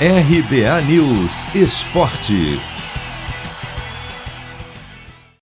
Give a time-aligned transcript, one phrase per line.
[0.00, 2.60] RBA News Esporte.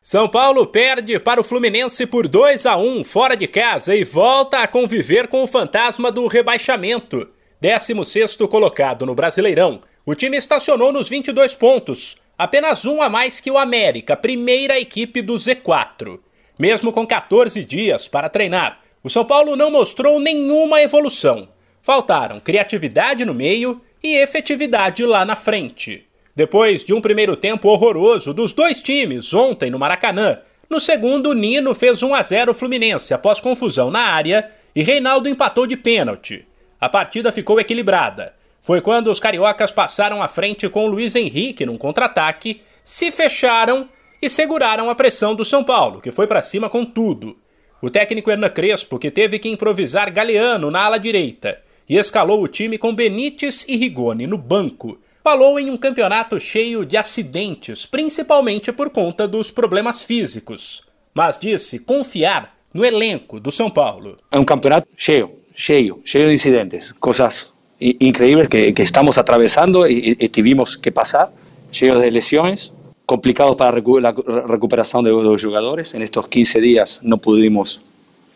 [0.03, 4.59] São Paulo perde para o Fluminense por 2 a 1 fora de casa e volta
[4.59, 7.30] a conviver com o fantasma do rebaixamento.
[7.62, 13.50] 16 colocado no Brasileirão, o time estacionou nos 22 pontos, apenas um a mais que
[13.50, 16.20] o América, primeira equipe do Z4.
[16.59, 21.48] Mesmo com 14 dias para treinar, o São Paulo não mostrou nenhuma evolução.
[21.80, 26.06] Faltaram criatividade no meio e efetividade lá na frente.
[26.34, 30.38] Depois de um primeiro tempo horroroso dos dois times ontem no Maracanã,
[30.69, 35.66] no segundo Nino fez 1 a 0 Fluminense após confusão na área e Reinaldo empatou
[35.66, 36.46] de pênalti.
[36.80, 38.34] A partida ficou equilibrada.
[38.60, 43.88] Foi quando os cariocas passaram à frente com o Luiz Henrique num contra-ataque, se fecharam
[44.21, 47.37] e seguraram a pressão do São Paulo, que foi para cima com tudo.
[47.82, 51.60] O técnico Hernan Crespo, que teve que improvisar Galeano na ala direita,
[51.92, 56.87] e escalou o time com Benítez e Rigoni no banco, falou em um campeonato cheio
[56.87, 63.68] de acidentes, principalmente por conta dos problemas físicos, mas disse confiar no elenco do São
[63.68, 64.16] Paulo.
[64.30, 70.16] É um campeonato cheio, cheio, cheio de incidentes, coisas increíbles que, que estamos atravessando e,
[70.18, 71.30] e, tivemos que passar,
[71.70, 72.72] cheio de lesões,
[73.04, 75.92] complicado para a recuperação dos jogadores.
[75.92, 77.82] Em estes 15 dias não pudimos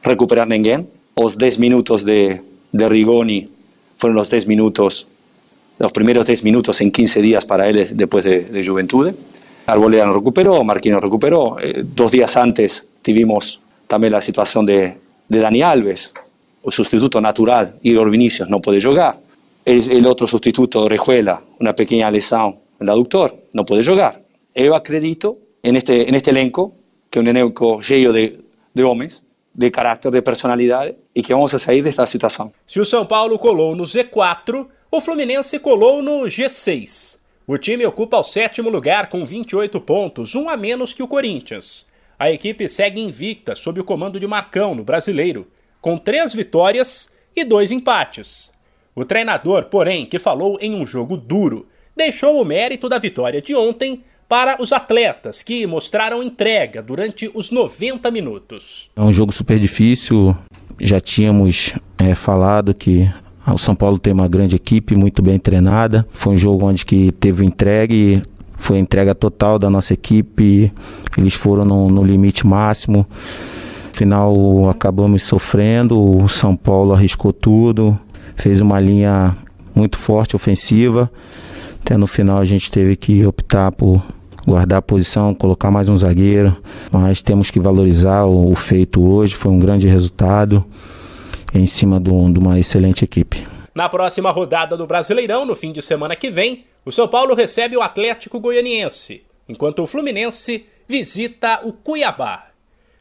[0.02, 0.86] recuperar ninguém.
[1.18, 2.38] Os 10 minutos de,
[2.72, 3.48] de Rigoni
[3.97, 5.06] fueron los 10 minutos
[5.78, 9.14] los primeros 10 minutos en 15 días para él después de, de Juventude.
[9.67, 11.59] Arboleda no recuperó, Marquinhos recuperó.
[11.61, 14.97] Eh, dos días antes tuvimos también la situación de,
[15.28, 16.12] de Dani Alves,
[16.69, 19.19] sustituto natural, Igor Vinicius no puede jugar.
[19.64, 24.22] El, el otro sustituto, Rejuela, una pequeña lesión en el aductor, no puede jugar.
[24.55, 26.72] Yo acredito en este, en este elenco,
[27.11, 28.41] que es un elenco lleno de,
[28.72, 29.22] de hombres,
[29.56, 32.52] de caráter, de personalidade e que vamos sair desta situação.
[32.66, 37.18] Se o São Paulo colou no Z4, o Fluminense colou no G6.
[37.46, 41.86] O time ocupa o sétimo lugar com 28 pontos, um a menos que o Corinthians.
[42.18, 45.47] A equipe segue invicta sob o comando de Marcão no Brasileiro,
[45.81, 48.52] com três vitórias e dois empates.
[48.94, 53.54] O treinador, porém, que falou em um jogo duro, deixou o mérito da vitória de
[53.54, 58.91] ontem para os atletas que mostraram entrega durante os 90 minutos.
[58.97, 60.37] É um jogo super difícil.
[60.81, 63.10] Já tínhamos é, falado que
[63.47, 66.06] o São Paulo tem uma grande equipe, muito bem treinada.
[66.10, 68.22] Foi um jogo onde que teve entregue,
[68.56, 70.72] foi a entrega total da nossa equipe.
[71.16, 73.06] Eles foram no, no limite máximo.
[73.93, 76.25] Final acabamos sofrendo.
[76.25, 77.98] O São Paulo arriscou tudo,
[78.34, 79.34] fez uma linha
[79.75, 81.10] muito forte ofensiva.
[81.81, 84.03] Até no final a gente teve que optar por
[84.46, 86.56] guardar a posição, colocar mais um zagueiro,
[86.92, 90.64] mas temos que valorizar o, o feito hoje, foi um grande resultado
[91.52, 93.46] em cima de uma excelente equipe.
[93.74, 97.76] Na próxima rodada do Brasileirão, no fim de semana que vem, o São Paulo recebe
[97.76, 102.46] o Atlético Goianiense, enquanto o Fluminense visita o Cuiabá.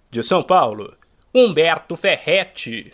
[0.10, 0.94] De São Paulo,
[1.34, 2.92] Humberto Ferretti.